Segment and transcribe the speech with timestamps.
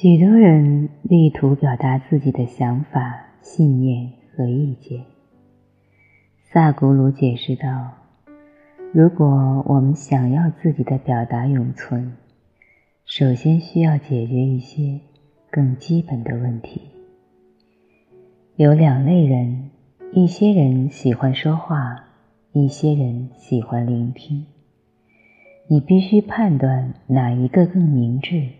[0.00, 5.02] 许多人力图表达自己的想法、信念和意见。
[6.52, 7.94] 萨古鲁解释道
[8.94, 12.12] ：“如果我们想要自己的表达永存，
[13.06, 15.00] 首先需要解决一些
[15.50, 16.80] 更基本的问题。
[18.54, 19.70] 有两类人，
[20.12, 22.04] 一些人喜欢说话，
[22.52, 24.46] 一些人喜欢聆听。
[25.66, 28.50] 你必须判断哪一个更明智。”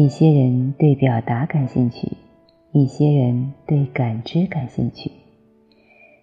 [0.00, 2.12] 一些人对表达感兴趣，
[2.70, 5.10] 一些人对感知感兴趣。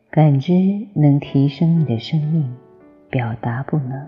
[0.09, 0.53] 感知
[0.93, 2.55] 能提升你的生命，
[3.09, 4.07] 表达不能。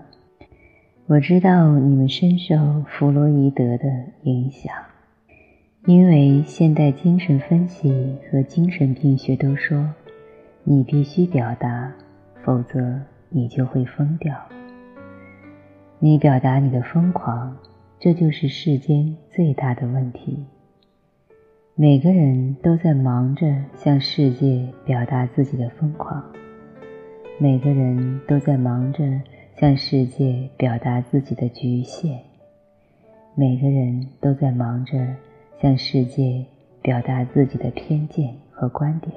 [1.06, 3.84] 我知道你们深受弗洛伊德的
[4.22, 4.72] 影响，
[5.84, 9.92] 因为现代精神分析和精神病学都说，
[10.64, 11.92] 你必须表达，
[12.42, 14.34] 否则你就会疯掉。
[15.98, 17.54] 你表达你的疯狂。
[18.00, 20.44] 这就是世间最大的问题。
[21.74, 26.24] 每个人都在忙着向世界表达自己的疯狂，
[27.38, 29.20] 每个人都在忙着
[29.56, 32.20] 向世界表达自己的局限，
[33.34, 34.96] 每个人都在忙着
[35.60, 36.44] 向世界
[36.80, 39.12] 表达自己的偏见和观点。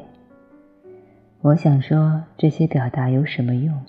[1.42, 3.80] 我想说，这些表达有什么用？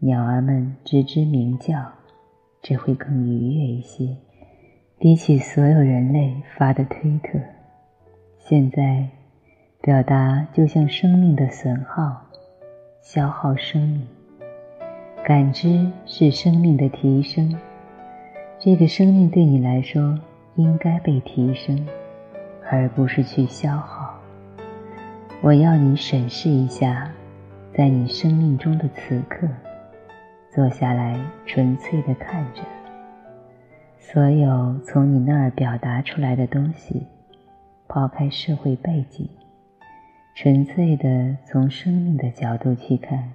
[0.00, 1.90] 鸟儿们吱吱鸣叫。
[2.64, 4.16] 只会更愉悦一些，
[4.98, 7.38] 比起所有人类发的推特。
[8.38, 9.06] 现在，
[9.82, 12.22] 表达就像生命的损耗，
[13.02, 14.00] 消耗生命；
[15.22, 17.54] 感知是生命的提升。
[18.58, 20.18] 这个生命对你来说
[20.54, 21.86] 应该被提升，
[22.70, 24.18] 而不是去消耗。
[25.42, 27.12] 我要你审视一下，
[27.76, 29.46] 在你生命中的此刻。
[30.54, 32.62] 坐下来，纯粹的看着
[33.98, 37.02] 所有从你那儿表达出来的东西，
[37.88, 39.28] 抛开社会背景，
[40.36, 43.32] 纯粹的从生命的角度去看。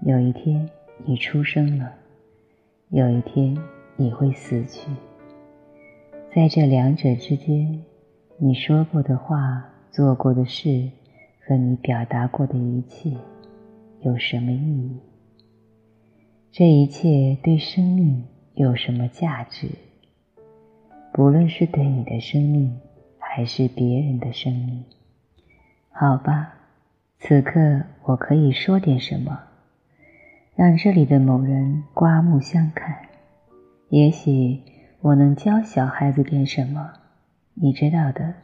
[0.00, 0.68] 有一天
[1.04, 1.92] 你出生了，
[2.88, 3.56] 有一天
[3.94, 4.90] 你会死去。
[6.34, 7.80] 在这两者之间，
[8.38, 10.90] 你说过的话、做过的事
[11.46, 13.16] 和你表达过的一切，
[14.00, 14.98] 有什么意义？
[16.58, 18.24] 这一切对生命
[18.54, 19.68] 有什么价值？
[21.12, 22.80] 不论是对你的生命，
[23.16, 24.84] 还是别人的生命，
[25.92, 26.54] 好吧。
[27.20, 29.38] 此刻我可以说点什么，
[30.56, 33.02] 让这里的某人刮目相看。
[33.90, 34.60] 也许
[35.00, 36.90] 我能教小孩子点什么，
[37.54, 38.34] 你知道的，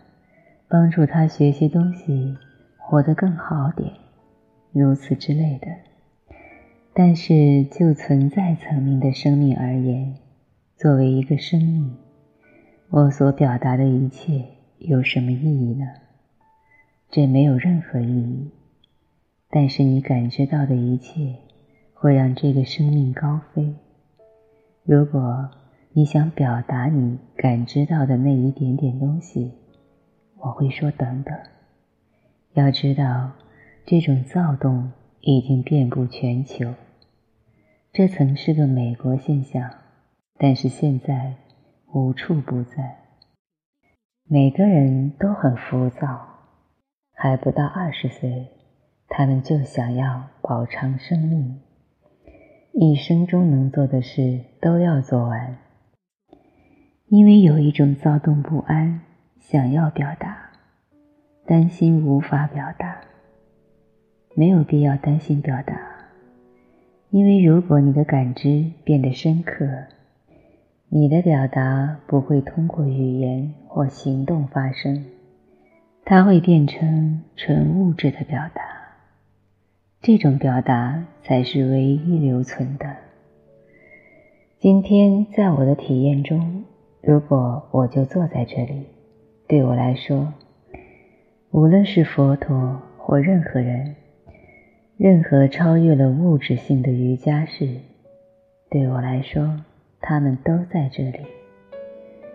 [0.68, 2.38] 帮助他学些东西，
[2.78, 3.92] 活得更好点，
[4.70, 5.66] 如此之类的。
[6.96, 10.14] 但是，就存在层面的生命而言，
[10.76, 11.96] 作为一个生命，
[12.88, 14.44] 我所表达的一切
[14.78, 15.86] 有什么意义呢？
[17.10, 18.48] 这没有任何意义。
[19.50, 21.34] 但是，你感知到的一切
[21.94, 23.74] 会让这个生命高飞。
[24.84, 25.50] 如果
[25.94, 29.50] 你想表达你感知到的那一点点东西，
[30.36, 31.36] 我会说等等。
[32.52, 33.32] 要知道，
[33.84, 36.72] 这种躁动已经遍布全球。
[37.96, 39.70] 这曾是个美国现象，
[40.36, 41.34] 但是现在
[41.92, 42.96] 无处不在。
[44.28, 46.26] 每个人都很浮躁，
[47.12, 48.48] 还不到二十岁，
[49.06, 51.60] 他们就想要饱尝生命，
[52.72, 55.56] 一生中能做的事都要做完，
[57.06, 59.02] 因为有一种躁动不安，
[59.38, 60.50] 想要表达，
[61.46, 63.02] 担心无法表达，
[64.34, 65.93] 没有必要担心表达。
[67.14, 69.64] 因为如果你的感知变得深刻，
[70.88, 75.04] 你的表达不会通过语言或行动发生，
[76.04, 78.62] 它会变成纯物质的表达。
[80.02, 82.96] 这种表达才是唯一留存的。
[84.58, 86.64] 今天在我的体验中，
[87.00, 88.86] 如果我就坐在这里，
[89.46, 90.34] 对我来说，
[91.52, 93.94] 无论是佛陀或任何人。
[94.96, 97.68] 任何超越了物质性的瑜伽士，
[98.70, 99.60] 对我来说，
[100.00, 101.18] 他们都在这里。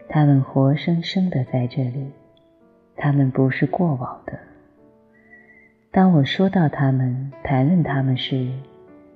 [0.10, 2.12] 他们活生生的在这里，
[2.98, 4.38] 他们不是过往的。
[5.90, 8.52] 当我说到他们、谈论他们时，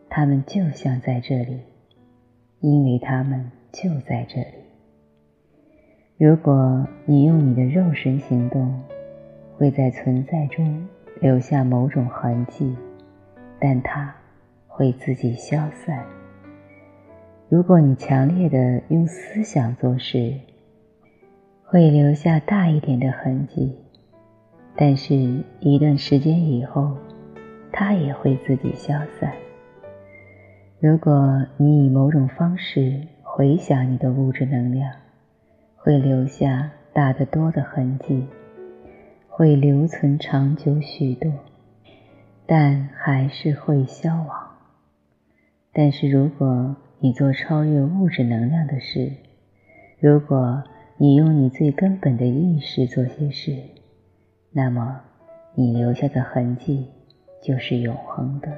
[0.10, 1.60] 他们就像在这里，
[2.62, 4.64] 因为他们就在这里。
[6.18, 8.82] 如果你用你的肉身行动，
[9.58, 10.88] 会在存在中
[11.20, 12.74] 留下某种痕迹。
[13.64, 14.14] 但它
[14.68, 16.06] 会自己消散。
[17.48, 20.34] 如果你强烈的用思想做事，
[21.64, 23.74] 会留下大一点的痕迹，
[24.76, 25.16] 但是
[25.62, 26.98] 一段时间以后，
[27.72, 29.32] 它也会自己消散。
[30.82, 34.92] 如果你以某种方式回想你的物质能量，
[35.78, 38.28] 会留下大得多的痕迹，
[39.30, 41.32] 会留存长久许多，
[42.46, 44.52] 但还是会消亡。
[45.72, 49.12] 但是如果你做超越物质能量的事，
[50.00, 50.64] 如果
[50.98, 53.56] 你用你最根本的意识做些事，
[54.52, 55.02] 那么
[55.56, 56.88] 你留下的痕迹
[57.42, 58.50] 就是永恒的。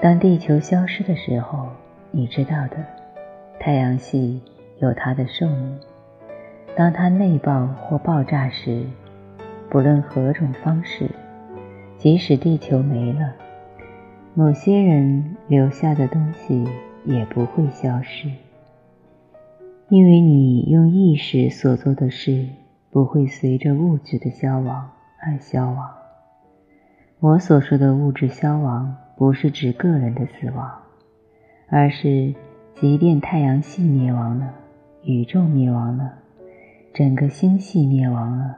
[0.00, 1.68] 当地球消失的时候，
[2.10, 2.76] 你知道的，
[3.58, 4.40] 太阳系。
[4.80, 5.76] 有它的寿命。
[6.76, 8.86] 当它内爆或爆炸时，
[9.68, 11.10] 不论何种方式，
[11.98, 13.34] 即使地球没了，
[14.32, 16.64] 某些人留下的东西
[17.04, 18.30] 也不会消失，
[19.88, 22.46] 因为你用意识所做的事
[22.92, 24.90] 不会随着物质的消亡
[25.20, 25.90] 而消亡。
[27.18, 30.70] 我所说的物质消亡，不是指个人的死亡，
[31.68, 32.32] 而是
[32.76, 34.54] 即便太阳系灭亡了。
[35.02, 36.12] 宇宙灭亡了，
[36.94, 38.56] 整个星系灭亡了，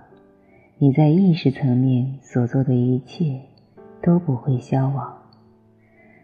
[0.83, 3.43] 你在意识层面所做的一切
[4.03, 5.15] 都不会消亡，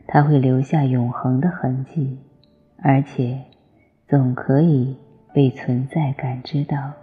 [0.06, 2.16] 它会留下永恒的痕迹，
[2.78, 3.42] 而且
[4.08, 4.96] 总可以
[5.34, 6.94] 被存在感知到。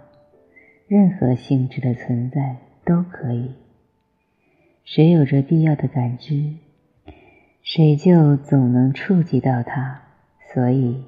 [0.88, 3.52] 任何性质的存在都可以。
[4.84, 6.56] 谁有着必要的感知，
[7.62, 10.00] 谁就总能触及到它。
[10.52, 11.04] 所以。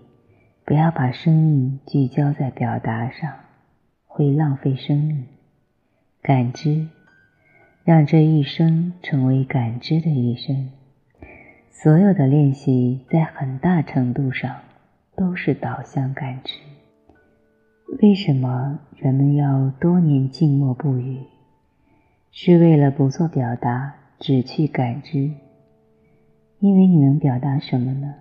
[0.65, 3.33] 不要把生命聚焦在表达上，
[4.07, 5.25] 会浪费生命。
[6.27, 6.89] 感知，
[7.85, 10.73] 让这一生成为感知的一生。
[11.71, 14.57] 所有的练习在很大程度上
[15.15, 16.59] 都是导向感知。
[18.03, 21.21] 为什么人们要多年静默不语？
[22.33, 25.31] 是为了不做表达，只去感知。
[26.59, 28.15] 因为你能表达什么呢？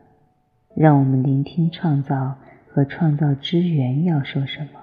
[0.76, 2.36] 让我们聆听创造
[2.68, 4.80] 和创造之源要说什么。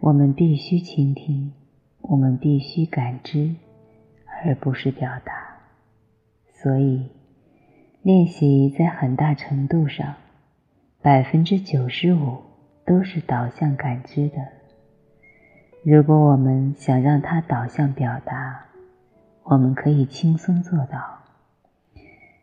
[0.00, 1.54] 我们必须倾听，
[2.06, 3.54] 我们必须感知，
[4.44, 5.56] 而不是表达。
[6.52, 7.08] 所以，
[8.02, 10.14] 练习在很大程度上，
[11.00, 12.42] 百分之九十五
[12.84, 14.36] 都是导向感知的。
[15.82, 18.66] 如果我们想让它导向表达，
[19.42, 21.20] 我们可以轻松做到。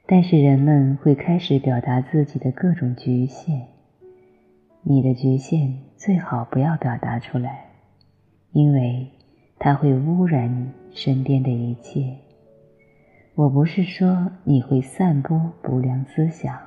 [0.08, 3.68] 但是人们会开始表达自己的各种局限。
[4.82, 7.66] 你的局限最好不要表达出来，
[8.52, 9.08] 因为
[9.64, 12.18] 它会污染你身边的一切。
[13.36, 16.60] 我不是说你会散播不良思想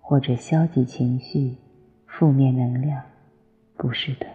[0.00, 1.54] 或者消极情绪、
[2.04, 3.00] 负面能量，
[3.76, 4.26] 不是的。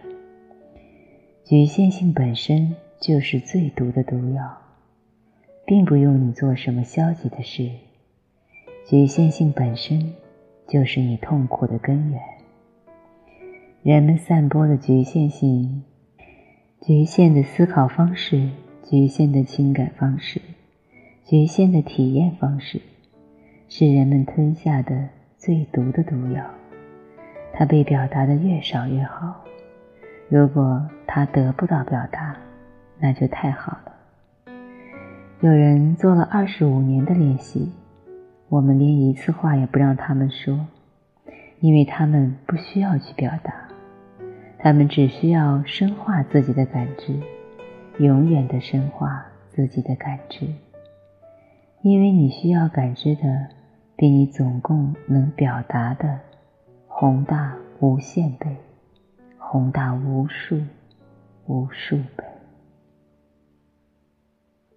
[1.44, 4.56] 局限性本身就是最毒的毒药，
[5.66, 7.70] 并不用你做什么消极的事。
[8.86, 10.14] 局限性本身
[10.66, 12.18] 就是你痛苦的根源。
[13.82, 15.84] 人们散播的局限性、
[16.80, 18.50] 局限的思考方式、
[18.84, 20.40] 局限的情感方式、
[21.24, 22.80] 局限的体验方式，
[23.68, 26.44] 是人们吞下的最毒的毒药。
[27.52, 29.44] 它被表达的越少越好。
[30.28, 32.36] 如果它得不到表达，
[33.00, 34.54] 那就太好了。
[35.40, 37.72] 有人做了二十五年的练习。
[38.48, 40.66] 我们连一次话也不让他们说，
[41.60, 43.67] 因为他们不需要去表达，
[44.58, 47.14] 他们只需要深化自己的感知，
[47.98, 50.46] 永远的深化自己的感知。
[51.82, 53.46] 因为你需要感知的，
[53.96, 56.18] 比你总共能表达的
[56.88, 58.56] 宏大无限倍，
[59.38, 60.60] 宏大无数
[61.46, 62.27] 无数倍。